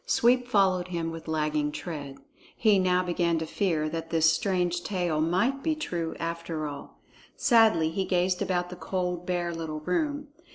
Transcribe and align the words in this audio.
Sweep 0.07 0.47
followed 0.47 0.87
him 0.87 1.11
with 1.11 1.27
lagging 1.27 1.71
tread. 1.71 2.17
He 2.57 2.79
now 2.79 3.03
began 3.03 3.37
to 3.37 3.45
fear 3.45 3.87
that 3.89 4.09
this 4.09 4.33
strange 4.33 4.81
tale 4.81 5.21
might 5.21 5.61
be 5.61 5.75
true 5.75 6.15
after 6.19 6.65
all. 6.67 6.97
Sadly 7.35 7.91
he 7.91 8.03
gazed 8.05 8.41
about 8.41 8.71
the 8.71 8.75
cold, 8.75 9.27
bare 9.27 9.53
little 9.53 9.81
room. 9.81 10.29